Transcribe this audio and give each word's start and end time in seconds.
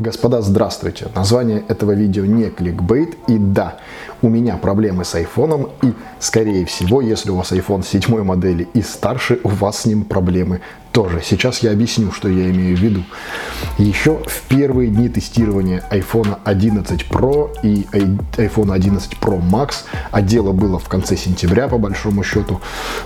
Господа, 0.00 0.40
здравствуйте! 0.40 1.08
Название 1.14 1.62
этого 1.68 1.92
видео 1.92 2.24
не 2.24 2.48
кликбейт, 2.48 3.18
и 3.28 3.36
да, 3.36 3.76
у 4.22 4.30
меня 4.30 4.56
проблемы 4.56 5.04
с 5.04 5.14
айфоном, 5.14 5.68
и, 5.82 5.92
скорее 6.18 6.64
всего, 6.64 7.02
если 7.02 7.30
у 7.30 7.36
вас 7.36 7.52
iPhone 7.52 7.84
7 7.84 8.22
модели 8.24 8.66
и 8.72 8.80
старше, 8.80 9.40
у 9.44 9.50
вас 9.50 9.80
с 9.80 9.84
ним 9.84 10.04
проблемы 10.04 10.62
тоже. 10.92 11.22
Сейчас 11.24 11.62
я 11.62 11.72
объясню, 11.72 12.12
что 12.12 12.28
я 12.28 12.50
имею 12.50 12.76
в 12.76 12.80
виду. 12.80 13.04
Еще 13.78 14.22
в 14.26 14.42
первые 14.48 14.90
дни 14.90 15.08
тестирования 15.08 15.82
iPhone 15.90 16.38
11 16.44 17.06
Pro 17.10 17.50
и 17.62 17.86
iPhone 17.92 18.72
11 18.72 19.16
Pro 19.20 19.40
Max, 19.40 19.84
а 20.10 20.22
дело 20.22 20.52
было 20.52 20.78
в 20.78 20.88
конце 20.88 21.16
сентября, 21.16 21.68
по 21.68 21.78
большому 21.78 22.22
счету, 22.24 22.60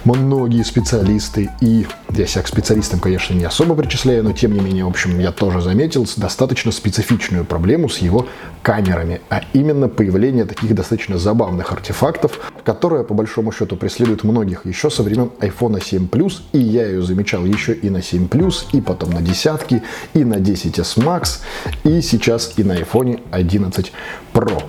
многие 0.04 0.62
специалисты, 0.62 1.50
и 1.60 1.86
я 2.10 2.26
себя 2.26 2.42
к 2.42 2.48
специалистам, 2.48 3.00
конечно, 3.00 3.34
не 3.34 3.44
особо 3.44 3.74
причисляю, 3.74 4.24
но 4.24 4.32
тем 4.32 4.52
не 4.52 4.60
менее, 4.60 4.84
в 4.84 4.88
общем, 4.88 5.18
я 5.18 5.32
тоже 5.32 5.60
заметил 5.60 6.06
достаточно 6.16 6.72
специфичную 6.72 7.44
проблему 7.44 7.88
с 7.88 7.98
его 7.98 8.26
камерами, 8.62 9.20
а 9.28 9.42
именно 9.52 9.88
появление 9.88 10.44
таких 10.44 10.74
достаточно 10.74 11.18
забавных 11.18 11.72
артефактов, 11.72 12.52
которые, 12.64 13.04
по 13.04 13.14
большому 13.14 13.52
счету, 13.52 13.76
преследуют 13.76 14.24
многих 14.24 14.64
еще 14.64 14.90
со 14.90 15.02
времен 15.02 15.30
iPhone 15.40 15.82
7 15.84 16.06
Plus, 16.06 16.40
и 16.52 16.58
я 16.58 16.86
ее 16.86 17.02
замечал 17.02 17.44
еще 17.44 17.73
и 17.74 17.90
на 17.90 18.02
7 18.02 18.26
Plus, 18.26 18.66
и 18.72 18.80
потом 18.80 19.10
на 19.10 19.22
десятки, 19.22 19.82
и 20.14 20.24
на 20.24 20.34
10s 20.34 20.98
Max, 20.98 21.40
и 21.84 22.00
сейчас 22.00 22.54
и 22.56 22.64
на 22.64 22.78
iPhone 22.78 23.20
11 23.30 23.92
Pro. 24.32 24.62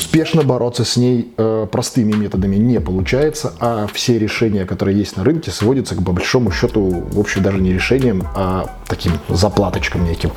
Успешно 0.00 0.42
бороться 0.42 0.86
с 0.86 0.96
ней 0.96 1.30
э, 1.36 1.66
простыми 1.70 2.12
методами 2.12 2.56
не 2.56 2.80
получается, 2.80 3.52
а 3.60 3.86
все 3.92 4.18
решения, 4.18 4.64
которые 4.64 4.96
есть 4.96 5.18
на 5.18 5.24
рынке, 5.24 5.50
сводятся 5.50 5.94
к 5.94 6.00
большому 6.00 6.50
счету, 6.50 7.04
в 7.12 7.20
общем, 7.20 7.42
даже 7.42 7.58
не 7.58 7.70
решением, 7.70 8.26
а 8.34 8.78
таким 8.88 9.12
заплаточкам 9.28 10.06
неким. 10.06 10.30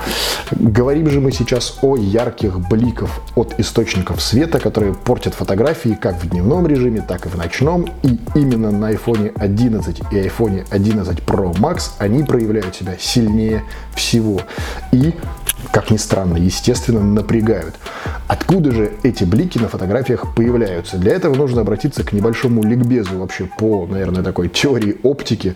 Говорим 0.52 1.10
же 1.10 1.22
мы 1.22 1.32
сейчас 1.32 1.80
о 1.82 1.96
ярких 1.96 2.60
бликов 2.60 3.22
от 3.36 3.58
источников 3.58 4.22
света, 4.22 4.60
которые 4.60 4.94
портят 4.94 5.34
фотографии 5.34 5.98
как 6.00 6.22
в 6.22 6.30
дневном 6.30 6.68
режиме, 6.68 7.00
так 7.00 7.26
и 7.26 7.30
в 7.30 7.38
ночном. 7.38 7.86
И 8.04 8.20
именно 8.36 8.70
на 8.70 8.92
iPhone 8.92 9.32
11 9.34 10.00
и 10.12 10.16
iPhone 10.16 10.66
11 10.72 11.20
Pro 11.20 11.54
Max 11.54 11.92
они 12.00 12.24
проявляют 12.24 12.76
себя 12.76 12.98
сильнее 13.00 13.64
всего. 13.96 14.42
И 14.92 15.14
как 15.72 15.92
ни 15.92 15.98
странно, 15.98 16.38
естественно, 16.38 17.02
напрягают. 17.02 17.76
Откуда 18.28 18.72
же 18.72 18.94
эти 19.04 19.24
блики 19.24 19.58
на 19.58 19.68
фотографиях 19.68 20.34
появляются? 20.36 20.98
Для 20.98 21.14
этого 21.14 21.36
нужно 21.36 21.62
обратиться 21.62 22.04
к 22.04 22.14
небольшому 22.14 22.64
ликбезу 22.64 23.20
вообще 23.20 23.46
по, 23.58 23.86
наверное, 23.86 24.24
такой 24.24 24.50
теории 24.50 24.98
оптики 25.04 25.56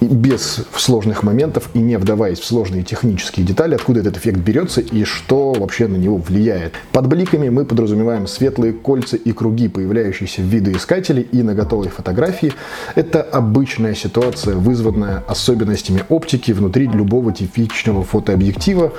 без 0.00 0.64
сложных 0.76 1.22
моментов 1.22 1.70
и 1.74 1.78
не 1.78 1.96
вдаваясь 1.96 2.40
в 2.40 2.44
сложные 2.44 2.82
технические 2.82 3.46
детали, 3.46 3.74
откуда 3.74 4.00
этот 4.00 4.16
эффект 4.16 4.38
берется 4.38 4.80
и 4.80 5.04
что 5.04 5.52
вообще 5.52 5.86
на 5.86 5.96
него 5.96 6.16
влияет. 6.16 6.74
Под 6.92 7.06
бликами 7.06 7.48
мы 7.48 7.64
подразумеваем 7.64 8.26
светлые 8.26 8.72
кольца 8.72 9.16
и 9.16 9.32
круги, 9.32 9.68
появляющиеся 9.68 10.40
в 10.40 10.44
видоискателе 10.44 11.22
и 11.22 11.42
на 11.42 11.54
готовой 11.54 11.88
фотографии. 11.88 12.52
Это 12.94 13.22
обычная 13.22 13.94
ситуация, 13.94 14.56
вызванная 14.56 15.22
особенностями 15.28 16.04
оптики 16.08 16.52
внутри 16.52 16.86
любого 16.86 17.32
типичного 17.32 18.02
фотообъектива. 18.02 18.92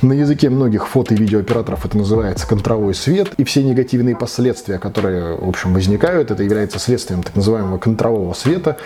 На 0.00 0.14
языке 0.14 0.50
многих 0.50 0.88
фото 0.88 1.14
и 1.14 1.16
видеооператоров 1.16 1.86
это 1.86 1.96
называется 1.96 2.46
контровой 2.46 2.94
свет, 2.94 3.34
и 3.36 3.44
все 3.44 3.62
негативные 3.62 4.16
последствия, 4.16 4.78
которые, 4.78 5.36
в 5.36 5.48
общем, 5.48 5.74
возникают, 5.74 6.30
это 6.30 6.42
является 6.42 6.78
следствием 6.78 7.22
так 7.22 7.36
называемого 7.36 7.78
контрового 7.78 8.34
света. 8.34 8.78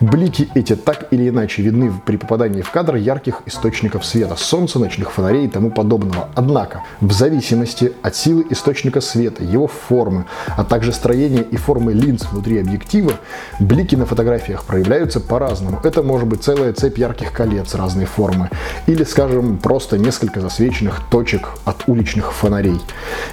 Блики 0.00 0.48
эти 0.54 0.74
так 0.74 0.93
так 0.94 1.12
или 1.12 1.28
иначе 1.28 1.62
видны 1.62 1.92
при 2.04 2.16
попадании 2.16 2.62
в 2.62 2.70
кадр 2.70 2.96
ярких 2.96 3.42
источников 3.46 4.04
света, 4.04 4.36
солнца, 4.36 4.78
ночных 4.78 5.10
фонарей 5.12 5.46
и 5.46 5.48
тому 5.48 5.70
подобного. 5.70 6.28
Однако, 6.34 6.82
в 7.00 7.12
зависимости 7.12 7.92
от 8.02 8.14
силы 8.14 8.46
источника 8.50 9.00
света, 9.00 9.42
его 9.42 9.66
формы, 9.66 10.26
а 10.56 10.64
также 10.64 10.92
строения 10.92 11.42
и 11.42 11.56
формы 11.56 11.92
линз 11.92 12.26
внутри 12.30 12.60
объектива, 12.60 13.12
блики 13.58 13.96
на 13.96 14.06
фотографиях 14.06 14.64
проявляются 14.64 15.20
по-разному. 15.20 15.80
Это 15.82 16.02
может 16.02 16.28
быть 16.28 16.42
целая 16.42 16.72
цепь 16.72 16.98
ярких 16.98 17.32
колец 17.32 17.74
разной 17.74 18.04
формы, 18.04 18.50
или, 18.86 19.04
скажем, 19.04 19.58
просто 19.58 19.98
несколько 19.98 20.40
засвеченных 20.40 21.00
точек 21.10 21.48
от 21.64 21.88
уличных 21.88 22.32
фонарей. 22.32 22.80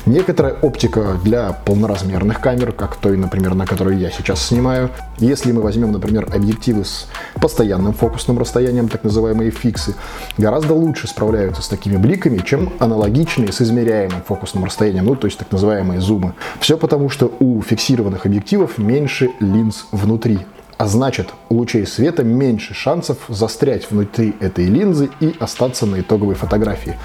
Некоторая 0.06 0.54
оптика 0.54 1.18
для 1.24 1.52
полноразмерных 1.52 2.40
камер, 2.40 2.72
как 2.72 2.96
той, 2.96 3.18
например, 3.18 3.54
на 3.54 3.66
которой 3.66 3.98
я 3.98 4.10
сейчас 4.10 4.42
снимаю. 4.48 4.90
Если 5.20 5.52
мы 5.52 5.62
возьмем, 5.62 5.92
например, 5.92 6.28
объективы 6.34 6.86
с 6.86 7.08
постоянным 7.52 7.92
фокусным 7.92 8.40
расстоянием, 8.40 8.88
так 8.88 9.04
называемые 9.04 9.52
фиксы, 9.52 9.94
гораздо 10.38 10.74
лучше 10.74 11.08
справляются 11.08 11.62
с 11.62 11.68
такими 11.68 11.98
бликами, 11.98 12.38
чем 12.38 12.72
аналогичные 12.80 13.52
с 13.52 13.62
измеряемым 13.62 14.22
фокусным 14.26 14.64
расстоянием, 14.64 15.04
ну 15.04 15.16
то 15.16 15.28
есть 15.28 15.38
так 15.38 15.52
называемые 15.52 16.00
зумы. 16.00 16.34
Все 16.62 16.78
потому, 16.78 17.10
что 17.10 17.30
у 17.42 17.62
фиксированных 17.62 18.26
объективов 18.26 18.78
меньше 18.78 19.32
линз 19.42 19.86
внутри, 19.92 20.40
а 20.78 20.88
значит, 20.88 21.28
у 21.50 21.58
лучей 21.58 21.86
света 21.86 22.24
меньше 22.24 22.74
шансов 22.74 23.18
застрять 23.28 23.92
внутри 23.92 24.34
этой 24.40 24.66
линзы 24.66 25.10
и 25.20 25.36
остаться 25.38 25.86
на 25.86 26.00
итоговой 26.00 26.36
фотографии. 26.36 26.98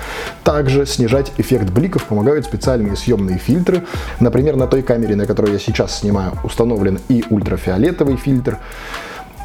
Также 0.44 0.86
снижать 0.86 1.32
эффект 1.38 1.70
бликов 1.70 2.04
помогают 2.04 2.46
специальные 2.46 2.96
съемные 2.96 3.38
фильтры. 3.38 3.84
Например, 4.20 4.54
на 4.54 4.68
той 4.68 4.82
камере, 4.82 5.16
на 5.16 5.26
которой 5.26 5.52
я 5.52 5.58
сейчас 5.58 5.98
снимаю, 5.98 6.32
установлен 6.44 7.00
и 7.08 7.24
ультрафиолетовый 7.28 8.16
фильтр, 8.16 8.60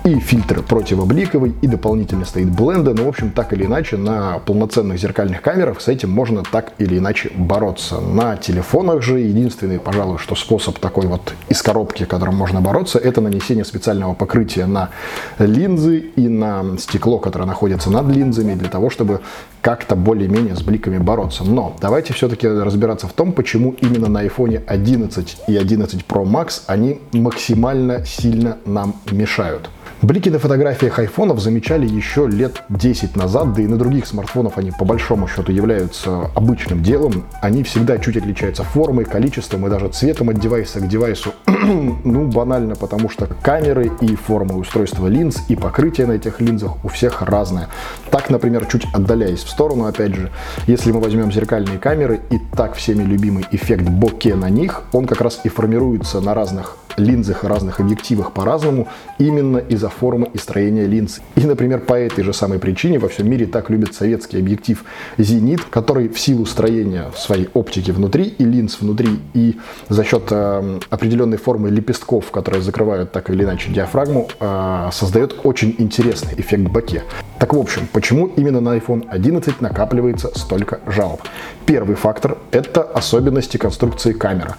и 0.04 0.20
фильтр 0.20 0.64
противобликовый, 0.64 1.54
и 1.62 1.68
дополнительно 1.68 2.26
стоит 2.26 2.50
бленда. 2.50 2.92
Но, 2.92 3.02
ну, 3.02 3.06
в 3.06 3.10
общем, 3.10 3.32
так 3.32 3.54
или 3.54 3.66
иначе, 3.66 3.98
на 3.98 4.40
полноценных 4.40 5.00
зеркальных 5.00 5.42
камерах 5.42 5.82
с 5.82 5.88
этим 5.88 6.10
можно 6.10 6.44
так 6.44 6.74
или 6.80 6.98
иначе 6.98 7.32
бороться. 7.36 8.00
На 8.00 8.36
телефонах 8.36 9.02
же 9.04 9.20
единственный, 9.20 9.80
пожалуй, 9.80 10.18
что 10.18 10.36
способ 10.36 10.80
такой 10.80 11.06
вот 11.06 11.34
из 11.50 11.62
коробки, 11.62 12.06
которым 12.06 12.36
можно 12.36 12.62
бороться, 12.62 12.98
это 12.98 13.22
нанесение 13.22 13.64
специального 13.64 14.14
покрытия 14.14 14.66
на 14.66 14.90
линзы 15.38 15.98
и 16.16 16.28
на 16.28 16.78
стекло, 16.80 17.20
которое 17.20 17.46
находится 17.46 17.92
над 17.92 18.08
линзами, 18.08 18.56
для 18.56 18.70
того, 18.70 18.90
чтобы 18.90 19.22
как-то 19.62 19.96
более-менее 19.96 20.56
с 20.56 20.62
бликами 20.62 20.98
бороться. 20.98 21.44
Но 21.44 21.76
давайте 21.80 22.14
все-таки 22.14 22.48
разбираться 22.48 23.08
в 23.08 23.14
том, 23.14 23.34
почему 23.34 23.76
именно 23.82 24.10
на 24.10 24.26
iPhone 24.26 24.64
11 24.66 25.38
и 25.48 25.56
11 25.56 26.06
Pro 26.08 26.24
Max 26.24 26.64
они 26.66 27.00
максимально 27.14 28.04
сильно 28.06 28.58
нам 28.66 28.96
мешают. 29.12 29.70
Блики 30.02 30.30
на 30.30 30.40
фотографиях 30.40 30.98
айфонов 30.98 31.40
замечали 31.40 31.86
еще 31.86 32.28
лет 32.28 32.64
10 32.70 33.16
назад, 33.16 33.54
да 33.54 33.62
и 33.62 33.68
на 33.68 33.78
других 33.78 34.08
смартфонах 34.08 34.58
они 34.58 34.72
по 34.72 34.84
большому 34.84 35.28
счету 35.28 35.52
являются 35.52 36.32
обычным 36.34 36.82
делом. 36.82 37.26
Они 37.40 37.62
всегда 37.62 38.00
чуть 38.00 38.18
отличаются 38.18 38.64
формой, 38.64 39.06
количеством 39.06 39.68
и 39.68 39.70
даже 39.70 39.90
цветом 39.90 40.30
от 40.30 40.40
девайса 40.40 40.80
к 40.80 40.88
девайсу. 40.88 41.34
ну, 41.46 42.26
банально, 42.26 42.76
потому 42.76 43.10
что 43.10 43.28
камеры 43.28 43.92
и 44.02 44.16
форма 44.16 44.58
устройства 44.58 45.06
линз 45.06 45.44
и 45.50 45.56
покрытие 45.56 46.08
на 46.08 46.14
этих 46.14 46.42
линзах 46.42 46.84
у 46.84 46.88
всех 46.88 47.22
разное. 47.22 47.68
Так, 48.10 48.32
например, 48.32 48.66
чуть 48.66 48.88
отдаляясь 48.96 49.44
в 49.44 49.50
сторону, 49.52 49.86
опять 49.86 50.16
же, 50.16 50.32
если 50.66 50.92
мы 50.92 51.00
возьмем 51.00 51.32
зеркальные 51.32 51.78
камеры 51.78 52.22
и 52.32 52.40
так 52.40 52.74
всеми 52.74 53.04
любимый 53.04 53.46
эффект 53.52 53.84
боке 53.84 54.34
на 54.34 54.50
них, 54.50 54.82
он 54.94 55.06
как 55.06 55.22
раз 55.22 55.42
и 55.44 55.50
формируется 55.50 56.22
на 56.22 56.34
разных 56.34 56.78
линзах 56.98 57.44
и 57.44 57.48
разных 57.48 57.80
объективах 57.80 58.32
по-разному 58.34 58.88
именно 59.18 59.58
из-за 59.58 59.90
формы 59.90 60.30
и 60.34 60.38
строения 60.38 60.86
линз. 60.86 61.20
И, 61.36 61.42
например, 61.46 61.80
по 61.82 61.94
этой 61.94 62.24
же 62.24 62.34
самой 62.34 62.60
причине 62.60 63.00
во 63.00 63.08
всем 63.08 63.30
мире 63.30 63.46
так 63.46 63.70
любят 63.70 63.94
советский 63.94 64.38
объектив 64.38 64.84
«Зенит», 65.18 65.62
который 65.70 66.10
в 66.10 66.20
силу 66.20 66.46
строения 66.46 67.12
своей 67.16 67.50
оптики 67.54 67.92
внутри 67.92 68.26
и 68.26 68.44
линз 68.44 68.80
внутри, 68.82 69.20
и 69.34 69.58
за 69.90 70.04
счет 70.04 70.24
э, 70.32 70.80
определенной 70.90 71.38
формы 71.38 71.70
лепестков, 71.70 72.32
которые 72.32 72.62
закрывают 72.62 73.12
так 73.12 73.30
или 73.30 73.44
иначе 73.44 73.72
диафрагму, 73.72 74.30
э, 74.40 74.90
создает 74.92 75.40
очень 75.44 75.76
интересный 75.78 76.34
эффект 76.38 76.64
боке. 76.64 77.04
Так 77.40 77.54
в 77.54 77.60
общем, 77.60 77.88
почему 77.92 78.28
именно 78.28 78.62
на 78.62 78.78
iPhone 78.78 79.08
11 79.10 79.62
накапливается 79.62 80.32
столько 80.38 80.80
жалоб? 80.86 81.22
Первый 81.66 81.96
фактор– 81.96 82.38
это 82.52 82.84
особенности 82.84 83.58
конструкции 83.58 84.14
камеры. 84.14 84.56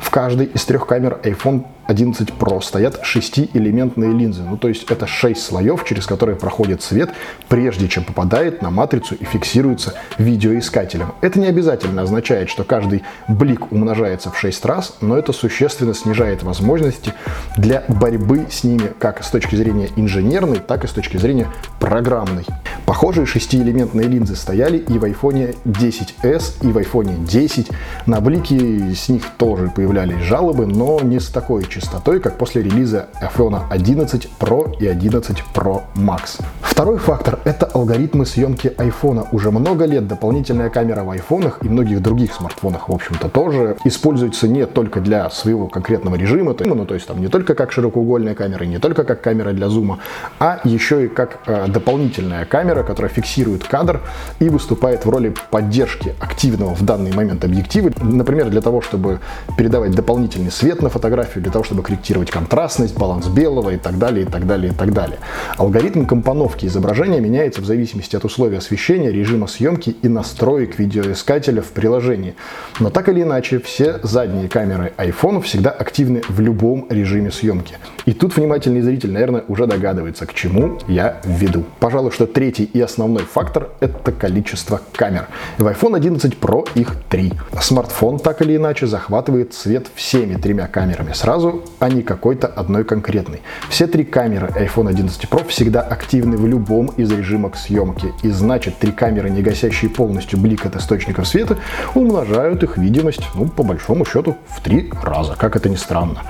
В 0.00 0.10
каждой 0.10 0.46
из 0.46 0.64
трех 0.64 0.86
камер 0.86 1.18
iPhone 1.22 1.64
11 1.86 2.30
Pro 2.30 2.60
стоят 2.60 3.00
шестиэлементные 3.02 4.12
линзы. 4.12 4.42
Ну, 4.42 4.56
то 4.56 4.68
есть 4.68 4.90
это 4.90 5.06
6 5.06 5.40
слоев, 5.40 5.84
через 5.84 6.06
которые 6.06 6.36
проходит 6.36 6.82
свет, 6.82 7.10
прежде 7.48 7.88
чем 7.88 8.04
попадает 8.04 8.62
на 8.62 8.70
матрицу 8.70 9.14
и 9.14 9.24
фиксируется 9.24 9.94
видеоискателем. 10.18 11.12
Это 11.20 11.38
не 11.38 11.46
обязательно 11.46 12.02
означает, 12.02 12.48
что 12.50 12.64
каждый 12.64 13.04
блик 13.28 13.72
умножается 13.72 14.30
в 14.30 14.38
6 14.38 14.64
раз, 14.64 14.96
но 15.00 15.16
это 15.16 15.32
существенно 15.32 15.94
снижает 15.94 16.42
возможности 16.42 17.12
для 17.56 17.84
борьбы 17.88 18.46
с 18.50 18.64
ними 18.64 18.92
как 18.98 19.22
с 19.22 19.30
точки 19.30 19.54
зрения 19.56 19.88
инженерной, 19.96 20.58
так 20.58 20.84
и 20.84 20.86
с 20.86 20.92
точки 20.92 21.16
зрения 21.16 21.48
программной. 21.78 22.44
Похожие 22.86 23.26
шестиэлементные 23.26 24.06
линзы 24.06 24.36
стояли 24.36 24.78
и 24.78 24.96
в 24.96 25.04
iPhone 25.04 25.56
10s, 25.64 26.54
и 26.62 26.66
в 26.68 26.78
iPhone 26.78 27.26
10. 27.26 27.70
На 28.06 28.20
блики 28.20 28.94
с 28.94 29.08
них 29.08 29.24
тоже 29.36 29.72
появлялись 29.74 30.22
жалобы, 30.22 30.66
но 30.66 31.00
не 31.00 31.18
с 31.18 31.26
такой 31.26 31.66
частотой, 31.66 32.20
как 32.20 32.38
после 32.38 32.62
релиза 32.62 33.08
iPhone 33.20 33.60
11 33.70 34.28
Pro 34.38 34.72
и 34.78 34.86
11 34.86 35.42
Pro 35.52 35.82
Max. 35.96 36.40
Второй 36.76 36.98
фактор— 36.98 37.38
это 37.44 37.64
алгоритмы 37.64 38.26
съемки 38.26 38.66
iPhone. 38.76 39.28
Уже 39.32 39.50
много 39.50 39.86
лет 39.86 40.06
дополнительная 40.06 40.68
камера 40.68 41.04
в 41.04 41.10
айфонах 41.10 41.60
и 41.62 41.70
многих 41.70 42.02
других 42.02 42.34
смартфонах, 42.34 42.90
в 42.90 42.92
общем-то, 42.92 43.30
тоже 43.30 43.78
используется 43.84 44.46
не 44.46 44.66
только 44.66 45.00
для 45.00 45.30
своего 45.30 45.68
конкретного 45.68 46.16
режима, 46.16 46.54
ну, 46.58 46.84
то 46.84 46.92
есть 46.92 47.06
там 47.06 47.18
не 47.22 47.28
только 47.28 47.54
как 47.54 47.72
широкоугольная 47.72 48.34
камера, 48.34 48.64
не 48.64 48.78
только 48.78 49.04
как 49.04 49.22
камера 49.22 49.54
для 49.54 49.70
зума, 49.70 50.00
а 50.38 50.60
еще 50.64 51.06
и 51.06 51.08
как 51.08 51.38
э, 51.46 51.66
дополнительная 51.68 52.44
камера, 52.44 52.82
которая 52.82 53.10
фиксирует 53.10 53.64
кадр 53.64 54.02
и 54.38 54.50
выступает 54.50 55.06
в 55.06 55.08
роли 55.08 55.34
поддержки 55.50 56.14
активного 56.20 56.74
в 56.74 56.82
данный 56.82 57.14
момент 57.14 57.42
объектива. 57.42 57.90
Например, 58.02 58.50
для 58.50 58.60
того, 58.60 58.82
чтобы 58.82 59.20
передавать 59.56 59.92
дополнительный 59.92 60.50
свет 60.50 60.82
на 60.82 60.90
фотографию, 60.90 61.42
для 61.42 61.52
того, 61.52 61.64
чтобы 61.64 61.82
корректировать 61.82 62.30
контрастность, 62.30 62.98
баланс 62.98 63.28
белого 63.28 63.70
и 63.70 63.78
так 63.78 63.96
далее, 63.96 64.26
и 64.26 64.28
так 64.28 64.46
далее, 64.46 64.72
и 64.72 64.74
так 64.74 64.92
далее. 64.92 65.16
Алгоритм 65.56 66.04
компоновки 66.04 66.65
изображения 66.66 67.20
меняется 67.20 67.60
в 67.60 67.64
зависимости 67.64 68.16
от 68.16 68.24
условий 68.24 68.56
освещения, 68.56 69.10
режима 69.10 69.46
съемки 69.46 69.96
и 70.02 70.08
настроек 70.08 70.78
видеоискателя 70.78 71.62
в 71.62 71.68
приложении. 71.72 72.34
Но 72.80 72.90
так 72.90 73.08
или 73.08 73.22
иначе, 73.22 73.58
все 73.58 74.00
задние 74.02 74.48
камеры 74.48 74.92
iPhone 74.98 75.40
всегда 75.42 75.70
активны 75.70 76.22
в 76.28 76.40
любом 76.40 76.86
режиме 76.90 77.30
съемки. 77.30 77.76
И 78.04 78.12
тут 78.12 78.36
внимательный 78.36 78.82
зритель, 78.82 79.12
наверное, 79.12 79.44
уже 79.48 79.66
догадывается, 79.66 80.26
к 80.26 80.34
чему 80.34 80.78
я 80.86 81.20
веду. 81.24 81.64
Пожалуй, 81.80 82.10
что 82.10 82.26
третий 82.26 82.64
и 82.64 82.80
основной 82.80 83.24
фактор— 83.24 83.70
это 83.80 84.12
количество 84.12 84.80
камер. 84.92 85.26
В 85.58 85.66
iPhone 85.66 85.96
11 85.96 86.34
Pro 86.40 86.68
их 86.74 86.94
три. 87.08 87.32
Смартфон 87.60 88.18
так 88.18 88.42
или 88.42 88.56
иначе 88.56 88.86
захватывает 88.86 89.54
свет 89.54 89.86
всеми 89.94 90.36
тремя 90.36 90.66
камерами 90.66 91.12
сразу, 91.12 91.64
а 91.78 91.88
не 91.88 92.02
какой-то 92.02 92.46
одной 92.46 92.84
конкретной. 92.84 93.42
Все 93.68 93.86
три 93.86 94.04
камеры 94.04 94.48
iPhone 94.48 94.88
11 94.88 95.24
Pro 95.24 95.46
всегда 95.48 95.80
активны 95.80 96.36
в 96.36 96.46
любом 96.46 96.55
из 96.96 97.10
режимов 97.10 97.58
съемки. 97.58 98.12
И 98.22 98.30
значит, 98.30 98.78
три 98.78 98.92
камеры, 98.92 99.30
не 99.30 99.42
гасящие 99.42 99.90
полностью 99.90 100.38
блик 100.38 100.66
от 100.66 100.76
источников 100.76 101.26
света, 101.26 101.56
умножают 101.94 102.62
их 102.62 102.76
видимость, 102.76 103.22
ну, 103.34 103.46
по 103.48 103.62
большому 103.62 104.04
счету, 104.04 104.36
в 104.48 104.60
три 104.60 104.90
раза, 105.02 105.34
как 105.36 105.56
это 105.56 105.68
ни 105.68 105.76
странно. 105.76 106.22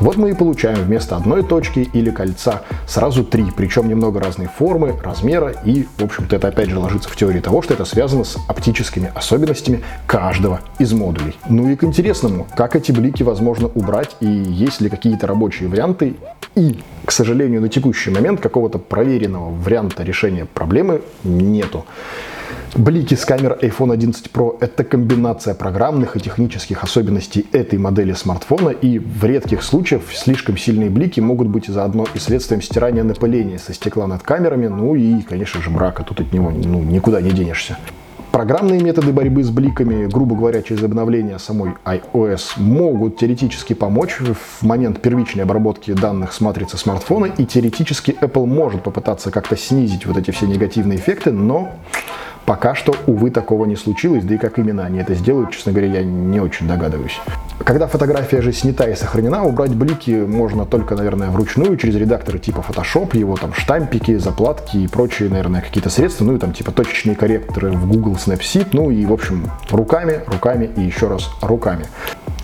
Вот 0.00 0.16
мы 0.16 0.30
и 0.30 0.34
получаем 0.34 0.78
вместо 0.78 1.16
одной 1.16 1.42
точки 1.42 1.88
или 1.92 2.10
кольца 2.10 2.62
сразу 2.86 3.24
три, 3.24 3.46
причем 3.56 3.88
немного 3.88 4.20
разной 4.20 4.48
формы, 4.48 4.94
размера 5.02 5.54
и, 5.64 5.86
в 5.98 6.04
общем-то, 6.04 6.36
это 6.36 6.48
опять 6.48 6.70
же 6.70 6.78
ложится 6.78 7.08
в 7.08 7.16
теории 7.16 7.40
того, 7.40 7.62
что 7.62 7.74
это 7.74 7.84
связано 7.84 8.24
с 8.24 8.36
оптическими 8.48 9.10
особенностями 9.14 9.82
каждого 10.06 10.60
из 10.78 10.92
модулей. 10.92 11.36
Ну 11.48 11.68
и 11.68 11.76
к 11.76 11.84
интересному, 11.84 12.46
как 12.56 12.76
эти 12.76 12.92
блики 12.92 13.22
возможно 13.22 13.68
убрать 13.68 14.16
и 14.20 14.26
есть 14.26 14.80
ли 14.80 14.88
какие-то 14.88 15.26
рабочие 15.26 15.68
варианты 15.68 16.16
и, 16.54 16.78
к 17.04 17.12
сожалению, 17.12 17.60
на 17.60 17.68
текущий 17.68 18.10
момент 18.10 18.40
какого-то 18.40 18.78
проверенного 18.78 19.50
варианта 19.68 20.02
решения 20.02 20.46
проблемы 20.46 21.02
нету. 21.24 21.84
Блики 22.74 23.14
с 23.14 23.24
камер 23.24 23.58
iPhone 23.60 23.92
11 23.92 24.30
Pro— 24.32 24.56
это 24.60 24.82
комбинация 24.84 25.54
программных 25.54 26.16
и 26.16 26.20
технических 26.20 26.84
особенностей 26.84 27.46
этой 27.52 27.78
модели 27.78 28.14
смартфона, 28.14 28.70
и 28.70 28.98
в 28.98 29.24
редких 29.24 29.62
случаях 29.62 30.02
слишком 30.12 30.56
сильные 30.56 30.88
блики 30.88 31.20
могут 31.20 31.48
быть 31.48 31.66
заодно 31.66 32.06
и 32.14 32.18
следствием 32.18 32.62
стирания 32.62 33.04
напыления 33.04 33.58
со 33.58 33.74
стекла 33.74 34.06
над 34.06 34.22
камерами, 34.22 34.68
ну 34.68 34.94
и, 34.94 35.20
конечно 35.22 35.60
же, 35.60 35.70
брака, 35.70 36.02
тут 36.02 36.20
от 36.20 36.32
него 36.32 36.50
ну, 36.50 36.82
никуда 36.82 37.20
не 37.20 37.30
денешься. 37.30 37.76
Программные 38.32 38.80
методы 38.80 39.12
борьбы 39.12 39.42
с 39.42 39.50
бликами, 39.50 40.06
грубо 40.06 40.36
говоря, 40.36 40.62
через 40.62 40.82
обновление 40.82 41.38
самой 41.38 41.72
iOS, 41.84 42.52
могут 42.56 43.16
теоретически 43.16 43.72
помочь. 43.72 44.18
В 44.20 44.62
момент 44.64 45.00
первичной 45.00 45.44
обработки 45.44 45.92
данных 45.92 46.32
с 46.32 46.40
матрицы 46.40 46.76
смартфона, 46.76 47.26
и 47.26 47.46
теоретически 47.46 48.16
Apple 48.20 48.46
может 48.46 48.82
попытаться 48.82 49.30
как-то 49.30 49.56
снизить 49.56 50.04
вот 50.06 50.18
эти 50.18 50.30
все 50.30 50.46
негативные 50.46 50.98
эффекты, 50.98 51.32
но 51.32 51.72
Пока 52.48 52.74
что, 52.74 52.94
увы, 53.06 53.30
такого 53.30 53.66
не 53.66 53.76
случилось, 53.76 54.24
да 54.24 54.36
и 54.36 54.38
как 54.38 54.58
именно 54.58 54.86
они 54.86 55.00
это 55.00 55.14
сделают, 55.14 55.50
честно 55.50 55.70
говоря, 55.70 55.88
я 55.88 56.02
не 56.02 56.40
очень 56.40 56.66
догадываюсь. 56.66 57.20
Когда 57.62 57.86
фотография 57.86 58.40
же 58.40 58.54
снята 58.54 58.88
и 58.88 58.94
сохранена, 58.94 59.44
убрать 59.44 59.74
блики 59.74 60.12
можно 60.12 60.64
только, 60.64 60.94
наверное, 60.94 61.28
вручную, 61.28 61.76
через 61.76 61.96
редакторы 61.96 62.38
типа 62.38 62.64
Photoshop, 62.66 63.14
его 63.18 63.36
там 63.36 63.52
штампики, 63.52 64.16
заплатки 64.16 64.78
и 64.78 64.88
прочие, 64.88 65.28
наверное, 65.28 65.60
какие-то 65.60 65.90
средства, 65.90 66.24
ну 66.24 66.36
и 66.36 66.38
там 66.38 66.54
типа 66.54 66.72
точечные 66.72 67.16
корректоры 67.16 67.72
в 67.72 67.86
Google 67.86 68.14
Snapseed, 68.14 68.68
ну 68.72 68.90
и, 68.90 69.04
в 69.04 69.12
общем, 69.12 69.50
руками, 69.70 70.20
руками 70.26 70.70
и 70.74 70.80
еще 70.80 71.08
раз 71.08 71.28
руками. 71.42 71.84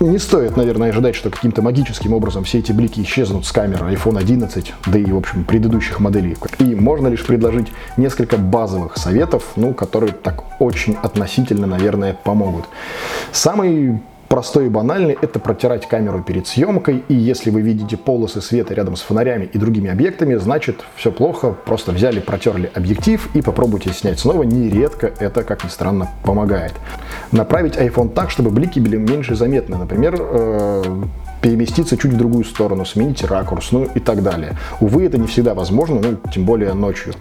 Не 0.04 0.18
стоит, 0.18 0.58
наверное, 0.58 0.90
ожидать, 0.90 1.14
что 1.14 1.30
каким-то 1.30 1.62
магическим 1.62 2.12
образом 2.12 2.44
все 2.44 2.58
эти 2.58 2.72
блики 2.72 3.00
исчезнут 3.00 3.46
с 3.46 3.52
камеры 3.52 3.90
iPhone 3.90 4.18
11, 4.18 4.74
да 4.86 4.98
и, 4.98 5.04
в 5.06 5.16
общем, 5.16 5.44
предыдущих 5.44 5.98
моделей. 5.98 6.36
И 6.58 6.74
можно 6.74 7.08
лишь 7.08 7.24
предложить 7.24 7.68
несколько 7.96 8.36
базовых 8.36 8.98
советов, 8.98 9.52
ну, 9.56 9.72
которые 9.72 10.12
так 10.12 10.60
очень 10.60 10.94
относительно, 11.02 11.66
наверное, 11.66 12.18
помогут. 12.22 12.66
Самый 13.32 14.02
простой 14.34 14.66
и 14.66 14.68
банальный– 14.68 15.16
это 15.22 15.38
протирать 15.38 15.86
камеру 15.86 16.20
перед 16.20 16.48
съемкой, 16.48 17.04
и 17.06 17.14
если 17.14 17.50
вы 17.50 17.60
видите 17.60 17.96
полосы 17.96 18.40
света 18.40 18.74
рядом 18.74 18.96
с 18.96 19.00
фонарями 19.00 19.44
и 19.44 19.58
другими 19.58 19.88
объектами, 19.88 20.34
значит 20.34 20.84
все 20.96 21.12
плохо, 21.12 21.54
просто 21.64 21.92
взяли, 21.92 22.18
протерли 22.18 22.68
объектив 22.74 23.30
и 23.32 23.42
попробуйте 23.42 23.92
снять 23.92 24.18
снова, 24.18 24.42
нередко 24.42 25.12
это, 25.20 25.44
как 25.44 25.62
ни 25.62 25.68
странно, 25.68 26.10
помогает. 26.24 26.72
Направить 27.30 27.76
iPhone 27.76 28.08
так, 28.08 28.30
чтобы 28.30 28.50
блики 28.50 28.80
были 28.80 28.96
меньше 28.96 29.36
заметны, 29.36 29.76
например, 29.76 30.16
э, 30.18 30.82
переместиться 31.44 31.98
чуть 31.98 32.14
в 32.14 32.16
другую 32.16 32.42
сторону, 32.44 32.86
сменить 32.86 33.22
ракурс, 33.22 33.70
ну 33.70 33.86
и 33.94 34.00
так 34.00 34.22
далее. 34.22 34.56
Увы, 34.80 35.04
это 35.04 35.18
не 35.18 35.26
всегда 35.26 35.52
возможно, 35.52 36.00
ну, 36.00 36.30
тем 36.32 36.46
более 36.46 36.72
ночью. 36.72 37.12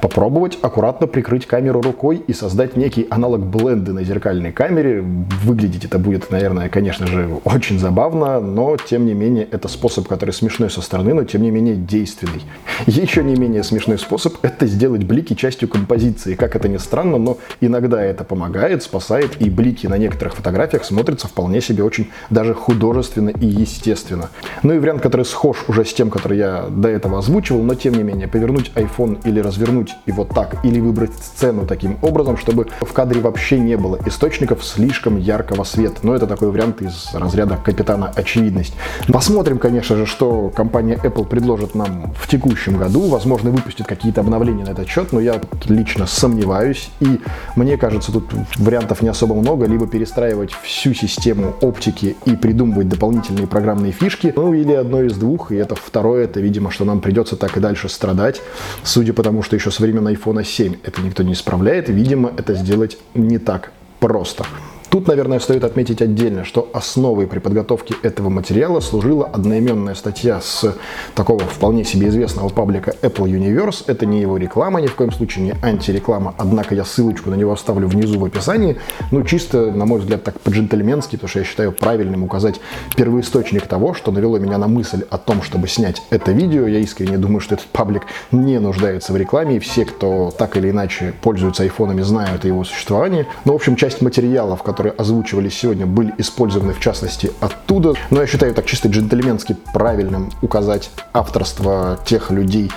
Попробовать 0.00 0.58
аккуратно 0.62 1.06
прикрыть 1.06 1.44
камеру 1.44 1.82
рукой 1.82 2.22
и 2.26 2.32
создать 2.32 2.74
некий 2.78 3.06
аналог 3.10 3.44
бленда 3.44 3.92
на 3.92 4.02
зеркальной 4.02 4.50
камере. 4.50 5.04
Выглядеть 5.44 5.84
это 5.84 5.98
будет, 5.98 6.30
наверное, 6.30 6.70
конечно 6.70 7.06
же, 7.06 7.28
очень 7.44 7.78
забавно, 7.78 8.40
но, 8.40 8.78
тем 8.78 9.04
не 9.04 9.12
менее, 9.12 9.46
это 9.50 9.68
способ, 9.68 10.08
который 10.08 10.30
смешной 10.30 10.70
со 10.70 10.80
стороны, 10.80 11.12
но, 11.12 11.24
тем 11.24 11.42
не 11.42 11.50
менее, 11.50 11.76
действенный. 11.76 12.44
Еще 12.86 13.22
не 13.22 13.34
менее 13.34 13.62
смешной 13.62 13.98
способ– 13.98 14.36
это 14.42 14.66
сделать 14.66 15.04
блики 15.04 15.34
частью 15.34 15.68
композиции. 15.68 16.34
Как 16.34 16.56
это 16.56 16.66
ни 16.68 16.78
странно, 16.78 17.18
но 17.18 17.36
иногда 17.60 18.02
это 18.02 18.24
помогает, 18.24 18.82
спасает, 18.82 19.38
и 19.38 19.50
блики 19.50 19.86
на 19.86 19.98
некоторых 19.98 20.36
фотографиях 20.36 20.86
смотрятся 20.86 21.28
вполне 21.28 21.60
себе 21.60 21.84
очень 21.84 22.08
даже 22.30 22.54
художественно 22.54 23.28
и 23.28 23.65
естественно. 23.66 24.30
Ну 24.62 24.74
и 24.74 24.78
вариант, 24.78 25.02
который 25.02 25.24
схож 25.24 25.64
уже 25.68 25.84
с 25.84 25.92
тем, 25.92 26.10
который 26.10 26.38
я 26.38 26.66
до 26.68 26.88
этого 26.88 27.18
озвучивал, 27.18 27.62
но 27.62 27.74
тем 27.74 27.94
не 27.94 28.02
менее, 28.02 28.28
повернуть 28.28 28.70
iPhone 28.74 29.20
или 29.24 29.40
развернуть 29.40 29.94
его 30.06 30.24
так, 30.24 30.64
или 30.64 30.80
выбрать 30.80 31.14
сцену 31.14 31.66
таким 31.66 31.98
образом, 32.02 32.36
чтобы 32.36 32.66
в 32.80 32.92
кадре 32.92 33.20
вообще 33.20 33.58
не 33.58 33.76
было 33.76 33.98
источников 34.06 34.64
слишком 34.64 35.18
яркого 35.18 35.64
света. 35.64 35.98
Но 36.02 36.14
это 36.14 36.26
такой 36.26 36.50
вариант 36.50 36.82
из 36.82 37.10
разряда 37.12 37.56
капитана 37.56 38.12
очевидность. 38.14 38.74
Посмотрим, 39.08 39.58
конечно 39.58 39.96
же, 39.96 40.06
что 40.06 40.50
компания 40.54 40.98
Apple 41.02 41.26
предложит 41.26 41.74
нам 41.74 42.12
в 42.18 42.28
текущем 42.28 42.76
году. 42.78 43.08
Возможно, 43.08 43.50
выпустит 43.50 43.86
какие-то 43.86 44.20
обновления 44.20 44.64
на 44.64 44.70
этот 44.70 44.88
счет, 44.88 45.12
но 45.12 45.20
я 45.20 45.40
лично 45.66 46.06
сомневаюсь. 46.06 46.90
И 47.00 47.20
мне 47.56 47.76
кажется, 47.76 48.12
тут 48.12 48.24
вариантов 48.56 49.02
не 49.02 49.08
особо 49.08 49.34
много. 49.34 49.66
Либо 49.66 49.86
перестраивать 49.86 50.52
всю 50.62 50.94
систему 50.94 51.54
оптики 51.60 52.16
и 52.24 52.36
придумывать 52.36 52.88
дополнительные 52.88 53.46
программные 53.56 53.90
фишки, 53.90 54.34
ну 54.36 54.52
или 54.52 54.72
одно 54.72 55.02
из 55.02 55.16
двух, 55.16 55.50
и 55.50 55.56
это 55.56 55.74
второе, 55.74 56.24
это, 56.24 56.40
видимо, 56.40 56.70
что 56.70 56.84
нам 56.84 57.00
придется 57.00 57.36
так 57.36 57.56
и 57.56 57.60
дальше 57.60 57.88
страдать, 57.88 58.42
судя 58.82 59.14
по 59.14 59.22
тому, 59.22 59.42
что 59.42 59.56
еще 59.56 59.70
со 59.70 59.80
времен 59.80 60.06
iPhone 60.06 60.44
7 60.44 60.74
это 60.84 61.00
никто 61.00 61.22
не 61.22 61.32
исправляет, 61.32 61.88
видимо, 61.88 62.30
это 62.36 62.52
сделать 62.52 62.98
не 63.14 63.38
так 63.38 63.72
просто. 63.98 64.44
Тут, 64.88 65.08
наверное, 65.08 65.40
стоит 65.40 65.64
отметить 65.64 66.00
отдельно, 66.00 66.44
что 66.44 66.70
основой 66.72 67.26
при 67.26 67.40
подготовке 67.40 67.94
этого 68.02 68.28
материала 68.28 68.80
служила 68.80 69.26
одноименная 69.26 69.94
статья 69.94 70.40
с 70.40 70.76
такого 71.14 71.40
вполне 71.40 71.84
себе 71.84 72.08
известного 72.08 72.48
паблика 72.50 72.94
Apple 73.02 73.26
Universe. 73.26 73.84
Это 73.88 74.06
не 74.06 74.20
его 74.20 74.36
реклама, 74.36 74.80
ни 74.80 74.86
в 74.86 74.94
коем 74.94 75.10
случае 75.10 75.44
не 75.44 75.54
антиреклама, 75.60 76.34
однако 76.38 76.74
я 76.74 76.84
ссылочку 76.84 77.30
на 77.30 77.34
него 77.34 77.52
оставлю 77.52 77.88
внизу 77.88 78.20
в 78.20 78.24
описании. 78.24 78.76
Ну, 79.10 79.24
чисто, 79.24 79.72
на 79.72 79.86
мой 79.86 79.98
взгляд, 79.98 80.22
так 80.22 80.40
по-джентльменски, 80.40 81.16
потому 81.16 81.28
что 81.28 81.38
я 81.40 81.44
считаю 81.44 81.72
правильным 81.72 82.22
указать 82.22 82.60
первоисточник 82.96 83.66
того, 83.66 83.92
что 83.92 84.12
навело 84.12 84.38
меня 84.38 84.56
на 84.56 84.68
мысль 84.68 85.04
о 85.10 85.18
том, 85.18 85.42
чтобы 85.42 85.66
снять 85.66 86.00
это 86.10 86.30
видео. 86.30 86.66
Я 86.66 86.78
искренне 86.78 87.18
думаю, 87.18 87.40
что 87.40 87.56
этот 87.56 87.66
паблик 87.66 88.04
не 88.30 88.60
нуждается 88.60 89.12
в 89.12 89.16
рекламе, 89.16 89.56
и 89.56 89.58
все, 89.58 89.84
кто 89.84 90.30
так 90.30 90.56
или 90.56 90.70
иначе 90.70 91.12
пользуются 91.22 91.64
айфонами, 91.64 92.02
знают 92.02 92.44
о 92.44 92.48
его 92.48 92.62
существовании. 92.62 93.26
Но, 93.44 93.52
в 93.52 93.56
общем, 93.56 93.74
часть 93.74 94.00
материала, 94.00 94.54
в 94.54 94.62
котором 94.62 94.75
которые 94.76 94.92
озвучивались 94.92 95.58
сегодня, 95.58 95.86
были 95.86 96.12
использованы 96.18 96.74
в 96.74 96.80
частности 96.80 97.32
оттуда. 97.40 97.94
Но 98.10 98.20
я 98.20 98.26
считаю 98.26 98.52
так 98.52 98.66
чисто 98.66 98.88
джентльменски 98.88 99.56
правильным 99.72 100.30
указать 100.42 100.90
авторство 101.14 101.98
тех 102.04 102.30
людей, 102.30 102.70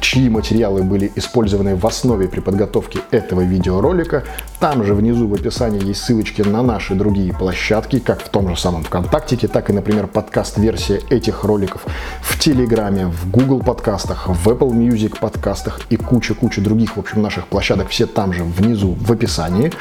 чьи 0.00 0.28
материалы 0.28 0.82
были 0.82 1.12
использованы 1.14 1.76
в 1.76 1.86
основе 1.86 2.26
при 2.26 2.40
подготовке 2.40 2.98
этого 3.12 3.42
видеоролика. 3.42 4.24
Там 4.58 4.82
же 4.82 4.94
внизу 4.94 5.28
в 5.28 5.34
описании 5.34 5.84
есть 5.84 6.02
ссылочки 6.02 6.42
на 6.42 6.60
наши 6.62 6.96
другие 6.96 7.32
площадки, 7.32 8.00
как 8.00 8.20
в 8.20 8.28
том 8.30 8.48
же 8.48 8.56
самом 8.56 8.82
ВКонтакте, 8.82 9.46
так 9.46 9.70
и, 9.70 9.72
например, 9.72 10.08
подкаст-версия 10.08 11.02
этих 11.08 11.44
роликов 11.44 11.86
в 12.20 12.36
Телеграме, 12.38 13.06
в 13.06 13.30
Google 13.30 13.60
подкастах, 13.60 14.26
в 14.26 14.48
Apple 14.48 14.72
Music 14.72 15.20
подкастах 15.20 15.82
и 15.88 15.96
куча-куча 15.96 16.60
других, 16.60 16.96
в 16.96 17.00
общем, 17.00 17.22
наших 17.22 17.46
площадок. 17.46 17.90
Все 17.90 18.06
там 18.06 18.32
же 18.32 18.42
внизу 18.42 18.96
в 19.00 19.12
описании. 19.12 19.72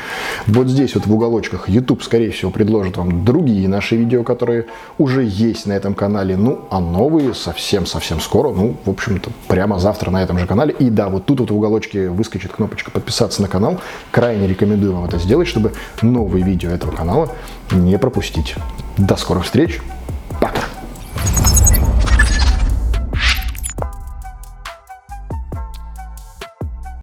Вот 0.46 0.68
здесь 0.68 0.94
вот 0.94 1.08
в 1.08 1.14
уголочках 1.14 1.63
YouTube, 1.68 2.04
скорее 2.04 2.32
всего, 2.32 2.52
предложит 2.52 2.98
вам 2.98 3.26
другие 3.26 3.68
наши 3.68 3.96
видео, 3.96 4.24
которые 4.24 4.66
уже 4.98 5.24
есть 5.24 5.66
на 5.66 5.74
этом 5.74 5.94
канале. 5.94 6.36
Ну, 6.38 6.62
а 6.70 6.80
новые 6.80 7.34
совсем-совсем 7.34 8.20
скоро, 8.20 8.50
ну, 8.50 8.76
в 8.86 8.90
общем-то, 8.90 9.32
прямо 9.48 9.80
завтра 9.80 10.12
на 10.12 10.24
этом 10.24 10.40
же 10.40 10.48
канале. 10.48 10.74
И 10.78 10.90
да, 10.90 11.10
вот 11.10 11.26
тут 11.26 11.40
вот 11.40 11.52
в 11.52 11.56
уголочке 11.56 12.10
выскочит 12.10 12.52
кнопочка 12.52 12.92
подписаться 12.92 13.42
на 13.42 13.48
канал. 13.48 13.80
Крайне 14.12 14.48
рекомендую 14.48 14.94
вам 14.94 15.06
это 15.06 15.18
сделать, 15.18 15.48
чтобы 15.48 15.74
новые 16.02 16.44
видео 16.44 16.70
этого 16.70 16.92
канала 16.92 17.30
не 17.72 17.98
пропустить. 17.98 18.56
До 18.98 19.16
скорых 19.16 19.46
встреч! 19.46 19.80